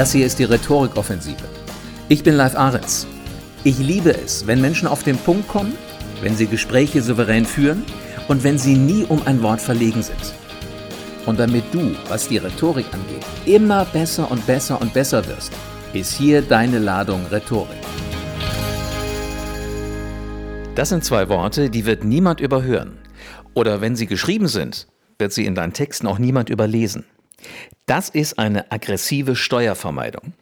Das 0.00 0.12
hier 0.12 0.24
ist 0.24 0.38
die 0.38 0.44
Rhetorikoffensive. 0.44 1.44
Ich 2.08 2.22
bin 2.22 2.34
Live 2.34 2.56
Ahrens. 2.56 3.06
Ich 3.64 3.78
liebe 3.78 4.14
es, 4.14 4.46
wenn 4.46 4.58
Menschen 4.58 4.88
auf 4.88 5.02
den 5.02 5.18
Punkt 5.18 5.46
kommen, 5.46 5.74
wenn 6.22 6.34
sie 6.34 6.46
Gespräche 6.46 7.02
souverän 7.02 7.44
führen 7.44 7.84
und 8.26 8.42
wenn 8.42 8.56
sie 8.56 8.76
nie 8.76 9.04
um 9.04 9.20
ein 9.26 9.42
Wort 9.42 9.60
verlegen 9.60 10.02
sind. 10.02 10.32
Und 11.26 11.38
damit 11.38 11.64
du, 11.70 11.94
was 12.08 12.28
die 12.28 12.38
Rhetorik 12.38 12.86
angeht, 12.94 13.26
immer 13.44 13.84
besser 13.84 14.30
und 14.30 14.46
besser 14.46 14.80
und 14.80 14.94
besser 14.94 15.26
wirst, 15.26 15.52
ist 15.92 16.14
hier 16.14 16.40
deine 16.40 16.78
Ladung 16.78 17.26
Rhetorik. 17.26 17.68
Das 20.76 20.88
sind 20.88 21.04
zwei 21.04 21.28
Worte, 21.28 21.68
die 21.68 21.84
wird 21.84 22.04
niemand 22.04 22.40
überhören. 22.40 22.96
Oder 23.52 23.82
wenn 23.82 23.96
sie 23.96 24.06
geschrieben 24.06 24.48
sind, 24.48 24.86
wird 25.18 25.34
sie 25.34 25.44
in 25.44 25.54
deinen 25.54 25.74
Texten 25.74 26.06
auch 26.06 26.18
niemand 26.18 26.48
überlesen. 26.48 27.04
Das 27.86 28.08
ist 28.08 28.38
eine 28.38 28.70
aggressive 28.70 29.36
Steuervermeidung. 29.36 30.32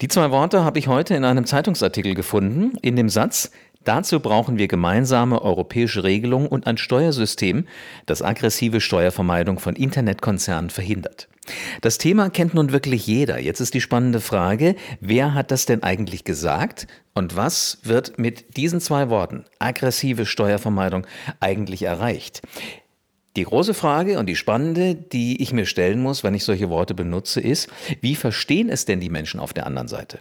Die 0.00 0.08
zwei 0.08 0.30
Worte 0.30 0.64
habe 0.64 0.78
ich 0.78 0.88
heute 0.88 1.14
in 1.14 1.24
einem 1.24 1.44
Zeitungsartikel 1.44 2.14
gefunden, 2.14 2.72
in 2.82 2.96
dem 2.96 3.08
Satz, 3.08 3.50
dazu 3.84 4.20
brauchen 4.20 4.58
wir 4.58 4.68
gemeinsame 4.68 5.42
europäische 5.42 6.04
Regelungen 6.04 6.46
und 6.46 6.66
ein 6.66 6.78
Steuersystem, 6.78 7.66
das 8.06 8.22
aggressive 8.22 8.80
Steuervermeidung 8.80 9.58
von 9.58 9.76
Internetkonzernen 9.76 10.70
verhindert. 10.70 11.28
Das 11.80 11.98
Thema 11.98 12.30
kennt 12.30 12.54
nun 12.54 12.72
wirklich 12.72 13.06
jeder. 13.06 13.38
Jetzt 13.38 13.60
ist 13.60 13.74
die 13.74 13.80
spannende 13.80 14.20
Frage, 14.20 14.76
wer 15.00 15.34
hat 15.34 15.50
das 15.50 15.66
denn 15.66 15.82
eigentlich 15.82 16.24
gesagt 16.24 16.86
und 17.14 17.36
was 17.36 17.78
wird 17.82 18.18
mit 18.18 18.56
diesen 18.56 18.80
zwei 18.80 19.10
Worten, 19.10 19.44
aggressive 19.58 20.26
Steuervermeidung, 20.26 21.06
eigentlich 21.40 21.82
erreicht? 21.82 22.42
Die 23.36 23.44
große 23.44 23.74
Frage 23.74 24.18
und 24.18 24.26
die 24.26 24.36
spannende, 24.36 24.94
die 24.94 25.40
ich 25.40 25.52
mir 25.52 25.66
stellen 25.66 26.00
muss, 26.02 26.24
wenn 26.24 26.34
ich 26.34 26.44
solche 26.44 26.68
Worte 26.68 26.94
benutze, 26.94 27.40
ist, 27.40 27.68
wie 28.00 28.16
verstehen 28.16 28.68
es 28.68 28.86
denn 28.86 28.98
die 28.98 29.10
Menschen 29.10 29.38
auf 29.38 29.52
der 29.52 29.66
anderen 29.66 29.88
Seite? 29.88 30.18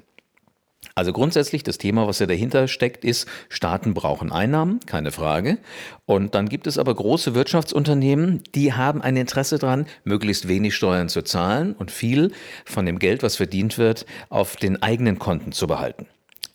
Also 0.94 1.12
grundsätzlich 1.14 1.64
das 1.64 1.78
Thema, 1.78 2.08
was 2.08 2.20
ja 2.20 2.26
dahinter 2.26 2.68
steckt, 2.68 3.04
ist, 3.04 3.28
Staaten 3.48 3.94
brauchen 3.94 4.32
Einnahmen, 4.32 4.80
keine 4.86 5.12
Frage. 5.12 5.58
Und 6.06 6.36
dann 6.36 6.50
gibt 6.50 6.68
es 6.68 6.78
aber 6.78 6.94
große 6.94 7.36
Wirtschaftsunternehmen, 7.36 8.44
die 8.54 8.74
haben 8.74 9.02
ein 9.02 9.16
Interesse 9.16 9.60
daran, 9.60 9.88
möglichst 10.04 10.48
wenig 10.48 10.76
Steuern 10.76 11.10
zu 11.10 11.22
zahlen 11.22 11.74
und 11.74 11.90
viel 11.90 12.32
von 12.66 12.86
dem 12.86 13.00
Geld, 13.00 13.24
was 13.24 13.38
verdient 13.38 13.78
wird, 13.78 14.06
auf 14.30 14.56
den 14.56 14.84
eigenen 14.84 15.20
Konten 15.20 15.52
zu 15.52 15.68
behalten. 15.68 16.06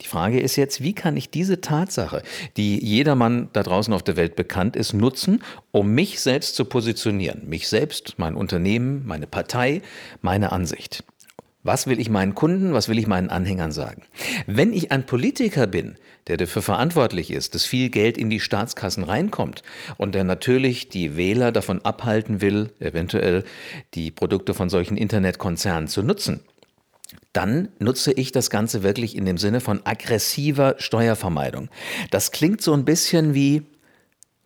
Die 0.04 0.08
Frage 0.08 0.38
ist 0.38 0.56
jetzt, 0.56 0.82
wie 0.82 0.92
kann 0.92 1.16
ich 1.16 1.30
diese 1.30 1.62
Tatsache, 1.62 2.22
die 2.58 2.78
jedermann 2.84 3.48
da 3.54 3.62
draußen 3.62 3.94
auf 3.94 4.02
der 4.02 4.16
Welt 4.16 4.36
bekannt 4.36 4.76
ist, 4.76 4.92
nutzen, 4.92 5.42
um 5.72 5.94
mich 5.94 6.20
selbst 6.20 6.56
zu 6.56 6.66
positionieren? 6.66 7.48
Mich 7.48 7.68
selbst, 7.68 8.18
mein 8.18 8.34
Unternehmen, 8.34 9.02
meine 9.06 9.26
Partei, 9.26 9.80
meine 10.20 10.52
Ansicht. 10.52 11.04
Was 11.62 11.86
will 11.86 11.98
ich 11.98 12.10
meinen 12.10 12.34
Kunden, 12.34 12.74
was 12.74 12.90
will 12.90 12.98
ich 12.98 13.06
meinen 13.06 13.30
Anhängern 13.30 13.72
sagen? 13.72 14.02
Wenn 14.46 14.74
ich 14.74 14.92
ein 14.92 15.06
Politiker 15.06 15.66
bin, 15.66 15.96
der 16.26 16.36
dafür 16.36 16.60
verantwortlich 16.60 17.30
ist, 17.30 17.54
dass 17.54 17.64
viel 17.64 17.88
Geld 17.88 18.18
in 18.18 18.28
die 18.28 18.40
Staatskassen 18.40 19.04
reinkommt 19.04 19.62
und 19.96 20.14
der 20.14 20.24
natürlich 20.24 20.90
die 20.90 21.16
Wähler 21.16 21.52
davon 21.52 21.82
abhalten 21.82 22.42
will, 22.42 22.70
eventuell 22.80 23.44
die 23.94 24.10
Produkte 24.10 24.52
von 24.52 24.68
solchen 24.68 24.98
Internetkonzernen 24.98 25.88
zu 25.88 26.02
nutzen, 26.02 26.40
dann 27.34 27.68
nutze 27.78 28.12
ich 28.12 28.32
das 28.32 28.48
Ganze 28.48 28.82
wirklich 28.82 29.16
in 29.16 29.26
dem 29.26 29.36
Sinne 29.36 29.60
von 29.60 29.84
aggressiver 29.84 30.76
Steuervermeidung. 30.78 31.68
Das 32.10 32.30
klingt 32.30 32.62
so 32.62 32.72
ein 32.72 32.84
bisschen 32.84 33.34
wie 33.34 33.62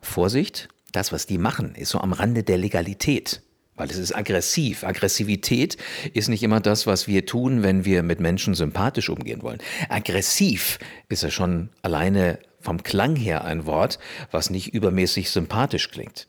Vorsicht, 0.01 0.67
das, 0.91 1.11
was 1.11 1.25
die 1.25 1.37
machen, 1.37 1.75
ist 1.75 1.89
so 1.89 1.99
am 1.99 2.13
Rande 2.13 2.43
der 2.43 2.57
Legalität. 2.57 3.41
Weil 3.75 3.89
es 3.89 3.97
ist 3.97 4.13
aggressiv. 4.13 4.83
Aggressivität 4.83 5.77
ist 6.13 6.27
nicht 6.27 6.43
immer 6.43 6.59
das, 6.59 6.85
was 6.85 7.07
wir 7.07 7.25
tun, 7.25 7.63
wenn 7.63 7.85
wir 7.85 8.03
mit 8.03 8.19
Menschen 8.19 8.53
sympathisch 8.53 9.09
umgehen 9.09 9.41
wollen. 9.41 9.59
Aggressiv 9.87 10.79
ist 11.07 11.23
ja 11.23 11.31
schon 11.31 11.69
alleine 11.81 12.39
vom 12.59 12.83
Klang 12.83 13.15
her 13.15 13.45
ein 13.45 13.65
Wort, 13.65 13.99
was 14.31 14.49
nicht 14.49 14.73
übermäßig 14.73 15.29
sympathisch 15.29 15.91
klingt. 15.91 16.27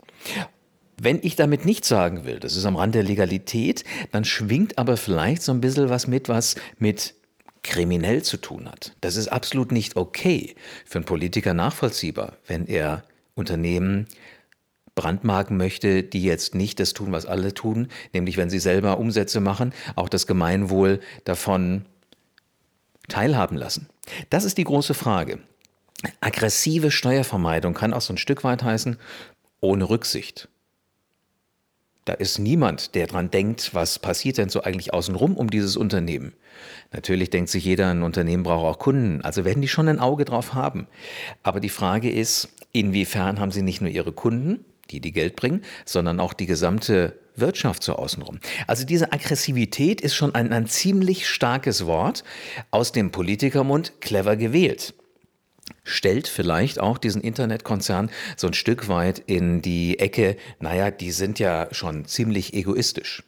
Wenn 1.03 1.21
ich 1.23 1.35
damit 1.35 1.65
nicht 1.65 1.87
sagen 1.87 2.27
will, 2.27 2.41
das 2.41 2.57
ist 2.57 2.67
am 2.67 2.77
Rand 2.77 2.95
der 2.95 3.03
Legalität, 3.03 3.85
dann 4.13 4.27
schwingt 4.27 4.77
aber 4.77 4.99
vielleicht 4.99 5.41
so 5.41 5.51
ein 5.51 5.63
bisschen 5.63 5.89
was 5.89 6.07
mit, 6.07 6.29
was 6.29 6.57
mit 6.79 7.15
kriminell 7.63 8.23
zu 8.23 8.37
tun 8.37 8.69
hat. 8.69 8.95
Das 9.01 9.17
ist 9.17 9.29
absolut 9.29 9.73
nicht 9.73 9.97
okay 9.97 10.55
für 10.85 10.99
einen 10.99 11.07
Politiker 11.07 11.55
nachvollziehbar, 11.55 12.37
wenn 12.47 12.67
er 12.67 13.03
Unternehmen 13.35 14.09
brandmarken 14.95 15.57
möchte, 15.57 16.03
die 16.03 16.23
jetzt 16.23 16.55
nicht 16.55 16.79
das 16.81 16.93
tun, 16.93 17.13
was 17.13 17.25
alle 17.25 17.55
tun, 17.55 17.89
nämlich 18.13 18.37
wenn 18.37 18.51
sie 18.51 18.59
selber 18.59 18.99
Umsätze 18.99 19.41
machen, 19.41 19.73
auch 19.97 20.11
das 20.11 20.27
Gemeinwohl 20.27 21.01
davon 21.25 21.87
teilhaben 23.09 23.57
lassen. 23.57 23.89
Das 24.29 24.45
ist 24.45 24.59
die 24.59 24.65
große 24.65 24.93
Frage. 24.93 25.39
Aggressive 26.21 26.91
Steuervermeidung 26.91 27.73
kann 27.73 27.95
auch 27.95 28.03
so 28.03 28.13
ein 28.13 28.19
Stück 28.19 28.45
weit 28.45 28.63
heißen, 28.63 28.99
ohne 29.63 29.89
Rücksicht. 29.89 30.49
Da 32.05 32.15
ist 32.15 32.39
niemand, 32.39 32.95
der 32.95 33.07
dran 33.07 33.31
denkt, 33.31 33.75
was 33.75 33.99
passiert 33.99 34.39
denn 34.39 34.49
so 34.49 34.63
eigentlich 34.63 34.93
außenrum 34.95 35.37
um 35.37 35.51
dieses 35.51 35.77
Unternehmen. 35.77 36.33
Natürlich 36.93 37.31
denkt 37.31 37.51
sich 37.51 37.65
jeder, 37.65 37.91
ein 37.91 38.03
Unternehmen 38.03 38.43
braucht 38.43 38.65
auch 38.65 38.79
Kunden, 38.79 39.21
also 39.23 39.45
werden 39.45 39.63
die 39.63 39.69
schon 39.69 39.89
ein 39.89 40.01
Auge 40.01 40.25
drauf 40.25 40.55
haben. 40.55 40.87
Aber 41.43 41.61
die 41.61 41.69
Frage 41.69 42.11
ist, 42.11 42.49
inwiefern 42.73 43.39
haben 43.39 43.53
sie 43.53 43.63
nicht 43.63 43.81
nur 43.81 43.91
ihre 43.91 44.13
Kunden, 44.13 44.65
die 44.91 45.01
die 45.01 45.13
Geld 45.13 45.37
bringen, 45.37 45.63
sondern 45.85 46.21
auch 46.21 46.33
die 46.33 46.47
gesamte 46.47 47.19
Wirtschaft 47.37 47.83
so 47.83 47.95
außenrum. 47.95 48.41
Also 48.67 48.85
diese 48.85 49.13
Aggressivität 49.13 50.01
ist 50.01 50.15
schon 50.15 50.35
ein, 50.35 50.53
ein 50.53 50.67
ziemlich 50.67 51.29
starkes 51.29 51.87
Wort 51.87 52.25
aus 52.71 52.93
dem 52.93 53.13
Politikermund 53.13 54.01
clever 54.01 54.37
gewählt 54.37 54.95
stellt 55.85 56.29
vielleicht 56.29 56.81
auch 56.81 56.99
diesen 56.99 57.23
Internetkonzern 57.23 58.11
so 58.37 58.47
ein 58.47 58.55
Stück 58.55 58.89
weit 58.89 59.19
in 59.19 59.63
die 59.63 59.99
Ecke, 59.99 60.37
naja, 60.59 60.91
die 60.91 61.11
sind 61.11 61.39
ja 61.39 61.69
schon 61.73 62.05
ziemlich 62.05 62.55
egoistisch. 62.55 63.23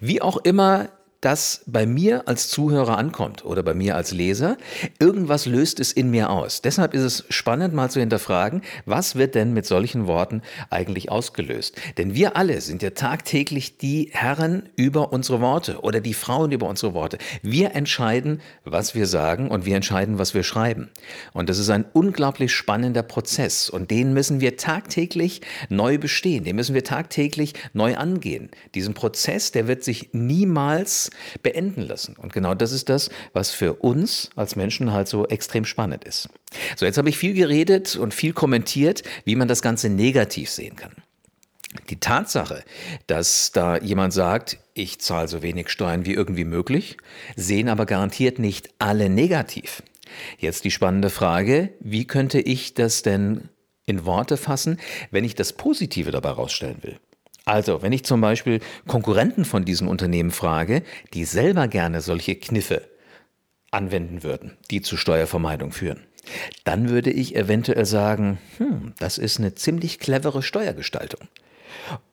Wie 0.00 0.20
auch 0.20 0.38
immer 0.38 0.90
das 1.24 1.62
bei 1.66 1.86
mir 1.86 2.28
als 2.28 2.48
Zuhörer 2.48 2.98
ankommt 2.98 3.44
oder 3.44 3.62
bei 3.62 3.72
mir 3.72 3.96
als 3.96 4.12
Leser, 4.12 4.58
irgendwas 4.98 5.46
löst 5.46 5.80
es 5.80 5.92
in 5.92 6.10
mir 6.10 6.28
aus. 6.28 6.60
Deshalb 6.60 6.92
ist 6.92 7.02
es 7.02 7.24
spannend 7.30 7.72
mal 7.72 7.90
zu 7.90 8.00
hinterfragen, 8.00 8.62
was 8.84 9.16
wird 9.16 9.34
denn 9.34 9.54
mit 9.54 9.64
solchen 9.64 10.06
Worten 10.06 10.42
eigentlich 10.68 11.10
ausgelöst? 11.10 11.80
Denn 11.96 12.14
wir 12.14 12.36
alle 12.36 12.60
sind 12.60 12.82
ja 12.82 12.90
tagtäglich 12.90 13.78
die 13.78 14.10
Herren 14.12 14.68
über 14.76 15.12
unsere 15.12 15.40
Worte 15.40 15.80
oder 15.80 16.00
die 16.00 16.14
Frauen 16.14 16.52
über 16.52 16.68
unsere 16.68 16.92
Worte. 16.92 17.16
Wir 17.42 17.74
entscheiden, 17.74 18.42
was 18.64 18.94
wir 18.94 19.06
sagen 19.06 19.50
und 19.50 19.64
wir 19.64 19.76
entscheiden, 19.76 20.18
was 20.18 20.34
wir 20.34 20.42
schreiben. 20.42 20.90
Und 21.32 21.48
das 21.48 21.58
ist 21.58 21.70
ein 21.70 21.86
unglaublich 21.92 22.52
spannender 22.52 23.02
Prozess 23.02 23.70
und 23.70 23.90
den 23.90 24.12
müssen 24.12 24.40
wir 24.40 24.56
tagtäglich 24.56 25.40
neu 25.70 25.96
bestehen, 25.96 26.44
den 26.44 26.56
müssen 26.56 26.74
wir 26.74 26.84
tagtäglich 26.84 27.54
neu 27.72 27.96
angehen. 27.96 28.50
Diesen 28.74 28.92
Prozess, 28.92 29.52
der 29.52 29.68
wird 29.68 29.84
sich 29.84 30.10
niemals 30.12 31.10
beenden 31.42 31.82
lassen. 31.82 32.16
Und 32.16 32.32
genau 32.32 32.54
das 32.54 32.72
ist 32.72 32.88
das, 32.88 33.10
was 33.32 33.50
für 33.50 33.74
uns 33.74 34.30
als 34.36 34.56
Menschen 34.56 34.92
halt 34.92 35.08
so 35.08 35.26
extrem 35.26 35.64
spannend 35.64 36.04
ist. 36.04 36.28
So, 36.76 36.86
jetzt 36.86 36.98
habe 36.98 37.08
ich 37.08 37.18
viel 37.18 37.34
geredet 37.34 37.96
und 37.96 38.14
viel 38.14 38.32
kommentiert, 38.32 39.02
wie 39.24 39.36
man 39.36 39.48
das 39.48 39.62
Ganze 39.62 39.88
negativ 39.88 40.50
sehen 40.50 40.76
kann. 40.76 40.92
Die 41.90 41.98
Tatsache, 41.98 42.62
dass 43.06 43.50
da 43.52 43.78
jemand 43.78 44.12
sagt, 44.12 44.58
ich 44.74 45.00
zahle 45.00 45.28
so 45.28 45.42
wenig 45.42 45.70
Steuern 45.70 46.06
wie 46.06 46.14
irgendwie 46.14 46.44
möglich, 46.44 46.96
sehen 47.36 47.68
aber 47.68 47.84
garantiert 47.84 48.38
nicht 48.38 48.70
alle 48.78 49.08
negativ. 49.08 49.82
Jetzt 50.38 50.64
die 50.64 50.70
spannende 50.70 51.10
Frage, 51.10 51.70
wie 51.80 52.06
könnte 52.06 52.40
ich 52.40 52.74
das 52.74 53.02
denn 53.02 53.48
in 53.86 54.04
Worte 54.04 54.36
fassen, 54.36 54.78
wenn 55.10 55.24
ich 55.24 55.34
das 55.34 55.52
Positive 55.52 56.10
dabei 56.10 56.30
rausstellen 56.30 56.82
will? 56.82 56.98
Also, 57.44 57.82
wenn 57.82 57.92
ich 57.92 58.04
zum 58.04 58.20
Beispiel 58.20 58.60
Konkurrenten 58.86 59.44
von 59.44 59.64
diesen 59.64 59.86
Unternehmen 59.86 60.30
frage, 60.30 60.82
die 61.12 61.24
selber 61.24 61.68
gerne 61.68 62.00
solche 62.00 62.36
Kniffe 62.36 62.88
anwenden 63.70 64.22
würden, 64.22 64.56
die 64.70 64.80
zu 64.80 64.96
Steuervermeidung 64.96 65.72
führen, 65.72 66.06
dann 66.64 66.88
würde 66.88 67.10
ich 67.10 67.36
eventuell 67.36 67.84
sagen, 67.84 68.38
hm, 68.56 68.94
das 68.98 69.18
ist 69.18 69.38
eine 69.38 69.54
ziemlich 69.54 69.98
clevere 69.98 70.42
Steuergestaltung. 70.42 71.28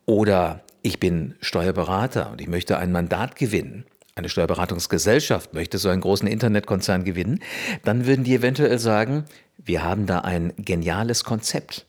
Oder 0.06 0.64
ich 0.82 1.00
bin 1.00 1.36
Steuerberater 1.40 2.32
und 2.32 2.42
ich 2.42 2.48
möchte 2.48 2.78
ein 2.78 2.92
Mandat 2.92 3.36
gewinnen. 3.38 3.86
Eine 4.16 4.28
Steuerberatungsgesellschaft 4.28 5.54
möchte 5.54 5.78
so 5.78 5.88
einen 5.88 6.02
großen 6.02 6.28
Internetkonzern 6.28 7.06
gewinnen, 7.06 7.40
dann 7.86 8.06
würden 8.06 8.26
die 8.26 8.36
eventuell 8.36 8.78
sagen, 8.78 9.26
wir 9.58 9.84
haben 9.84 10.06
da 10.06 10.20
ein 10.20 10.52
geniales 10.58 11.24
Konzept. 11.24 11.86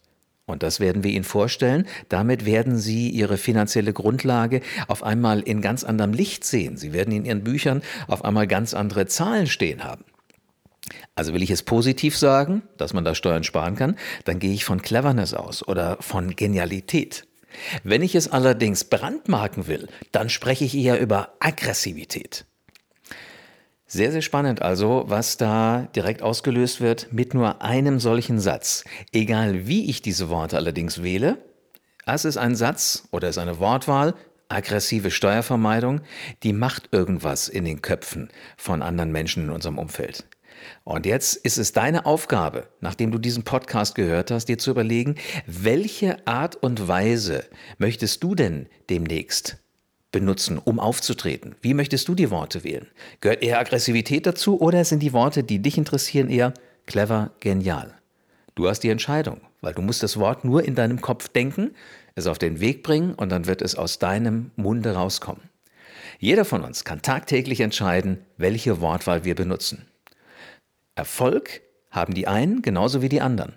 Und 0.53 0.63
das 0.63 0.79
werden 0.79 1.03
wir 1.03 1.11
Ihnen 1.11 1.25
vorstellen. 1.25 1.87
Damit 2.09 2.45
werden 2.45 2.79
Sie 2.79 3.09
Ihre 3.09 3.39
finanzielle 3.39 3.93
Grundlage 3.93 4.61
auf 4.87 5.03
einmal 5.03 5.41
in 5.41 5.63
ganz 5.63 5.83
anderem 5.83 6.13
Licht 6.13 6.45
sehen. 6.45 6.77
Sie 6.77 6.93
werden 6.93 7.13
in 7.13 7.25
Ihren 7.25 7.43
Büchern 7.43 7.83
auf 8.07 8.25
einmal 8.25 8.47
ganz 8.47 8.75
andere 8.75 9.07
Zahlen 9.07 9.47
stehen 9.47 9.83
haben. 9.83 10.05
Also 11.15 11.33
will 11.33 11.43
ich 11.43 11.51
es 11.51 11.63
positiv 11.63 12.17
sagen, 12.17 12.63
dass 12.77 12.93
man 12.93 13.05
da 13.05 13.15
Steuern 13.15 13.45
sparen 13.45 13.77
kann, 13.77 13.97
dann 14.25 14.39
gehe 14.39 14.53
ich 14.53 14.65
von 14.65 14.83
Cleverness 14.83 15.35
aus 15.35 15.67
oder 15.67 15.97
von 16.01 16.37
Genialität. 16.37 17.27
Wenn 17.85 18.03
ich 18.03 18.15
es 18.15 18.29
allerdings 18.29 18.85
brandmarken 18.85 19.67
will, 19.67 19.89
dann 20.11 20.29
spreche 20.29 20.65
ich 20.65 20.75
eher 20.75 21.01
über 21.01 21.35
Aggressivität. 21.41 22.47
Sehr, 23.95 24.11
sehr 24.11 24.23
spannend 24.23 24.63
also, 24.63 25.05
was 25.09 25.37
da 25.37 25.87
direkt 25.95 26.23
ausgelöst 26.23 26.81
wird 26.81 27.13
mit 27.13 27.35
nur 27.35 27.61
einem 27.61 28.01
solchen 28.01 28.41
Satz. 28.41 28.85
Egal 29.13 29.67
wie 29.67 29.91
ich 29.91 30.01
diese 30.01 30.31
Worte 30.31 30.57
allerdings 30.57 31.03
wähle, 31.03 31.37
es 32.07 32.25
ist 32.25 32.39
ein 32.39 32.55
Satz 32.55 33.07
oder 33.11 33.29
es 33.29 33.37
ist 33.37 33.43
eine 33.43 33.59
Wortwahl, 33.59 34.15
aggressive 34.49 35.11
Steuervermeidung, 35.11 36.01
die 36.43 36.55
macht 36.55 36.89
irgendwas 36.93 37.51
in 37.51 37.67
den 37.67 37.83
Köpfen 37.83 38.31
von 38.57 38.81
anderen 38.81 39.13
Menschen 39.13 39.43
in 39.43 39.51
unserem 39.51 39.77
Umfeld. 39.77 40.25
Und 40.85 41.05
jetzt 41.05 41.37
ist 41.37 41.59
es 41.59 41.73
deine 41.73 42.07
Aufgabe, 42.07 42.69
nachdem 42.81 43.13
du 43.13 43.19
diesen 43.19 43.43
Podcast 43.43 43.95
gehört 43.95 44.31
hast, 44.31 44.47
dir 44.47 44.57
zu 44.57 44.71
überlegen, 44.71 45.17
welche 45.47 46.27
Art 46.27 46.57
und 46.57 46.89
Weise 46.89 47.45
möchtest 47.77 48.25
du 48.25 48.35
denn 48.35 48.71
demnächst 48.89 49.62
benutzen, 50.13 50.59
um 50.59 50.79
aufzutreten? 50.79 51.57
Wie 51.61 51.75
möchtest 51.75 52.07
du 52.07 52.15
die 52.15 52.31
Worte 52.31 52.63
wählen? 52.63 52.87
Gehört 53.21 53.43
eher 53.43 53.59
Aggressivität 53.59 54.27
dazu 54.27 54.61
oder 54.61 54.85
sind 54.85 55.01
die 55.01 55.13
Worte, 55.13 55.43
die 55.43 55.61
dich 55.61 55.79
interessieren, 55.79 56.29
eher 56.29 56.55
clever, 56.87 57.33
genial? 57.41 57.95
Du 58.55 58.69
hast 58.69 58.81
die 58.81 58.91
Entscheidung, 58.91 59.41
weil 59.63 59.75
du 59.75 59.83
musst 59.83 60.03
das 60.03 60.19
Wort 60.19 60.45
nur 60.45 60.65
in 60.65 60.75
deinem 60.75 61.01
Kopf 61.01 61.29
denken, 61.29 61.75
es 62.15 62.27
auf 62.27 62.39
den 62.39 62.61
Weg 62.61 62.83
bringen 62.83 63.15
und 63.15 63.31
dann 63.31 63.47
wird 63.47 63.63
es 63.63 63.75
aus 63.75 63.99
deinem 63.99 64.51
Munde 64.57 64.95
rauskommen. 64.95 65.49
Jeder 66.19 66.45
von 66.45 66.63
uns 66.63 66.85
kann 66.85 67.03
tagtäglich 67.03 67.61
entscheiden, 67.61 68.19
welche 68.37 68.81
Wortwahl 68.81 69.25
wir 69.25 69.35
benutzen. 69.35 69.89
Erfolg 70.95 71.63
haben 71.91 72.15
die 72.15 72.29
einen 72.29 72.63
genauso 72.63 73.03
wie 73.03 73.09
die 73.09 73.23
anderen. 73.23 73.55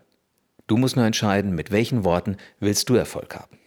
Du 0.68 0.78
musst 0.78 0.96
nur 0.96 1.06
entscheiden, 1.06 1.54
mit 1.54 1.72
welchen 1.72 2.04
Worten 2.04 2.38
willst 2.60 2.90
du 2.90 2.96
Erfolg 2.96 3.36
haben. 3.36 3.60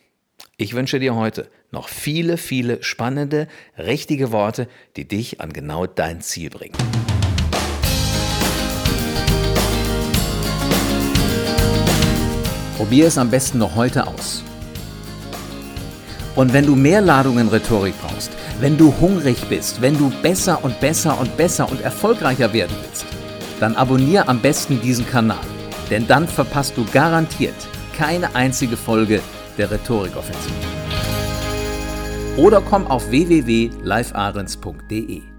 Ich 0.56 0.74
wünsche 0.74 0.98
dir 0.98 1.14
heute 1.14 1.48
noch 1.70 1.88
viele, 1.88 2.36
viele 2.36 2.82
spannende, 2.82 3.48
richtige 3.76 4.32
Worte, 4.32 4.68
die 4.96 5.06
dich 5.06 5.40
an 5.40 5.52
genau 5.52 5.86
dein 5.86 6.20
Ziel 6.20 6.50
bringen. 6.50 6.76
Probier 12.76 13.06
es 13.06 13.18
am 13.18 13.30
besten 13.30 13.58
noch 13.58 13.74
heute 13.74 14.06
aus. 14.06 14.44
Und 16.36 16.52
wenn 16.52 16.64
du 16.64 16.76
mehr 16.76 17.00
Ladungen 17.00 17.48
Rhetorik 17.48 17.94
brauchst, 18.00 18.30
wenn 18.60 18.78
du 18.78 18.94
hungrig 19.00 19.44
bist, 19.48 19.82
wenn 19.82 19.98
du 19.98 20.10
besser 20.22 20.62
und 20.62 20.80
besser 20.80 21.18
und 21.20 21.36
besser 21.36 21.68
und 21.68 21.80
erfolgreicher 21.80 22.52
werden 22.52 22.76
willst, 22.82 23.04
dann 23.58 23.74
abonniere 23.74 24.28
am 24.28 24.40
besten 24.40 24.80
diesen 24.80 25.06
Kanal, 25.06 25.44
denn 25.90 26.06
dann 26.06 26.28
verpasst 26.28 26.76
du 26.76 26.84
garantiert 26.92 27.56
keine 27.96 28.32
einzige 28.36 28.76
Folge 28.76 29.20
der 29.58 29.72
Rhetorikoffensive. 29.72 30.77
Oder 32.38 32.60
komm 32.60 32.86
auf 32.86 33.10
www.livearens.de. 33.10 35.37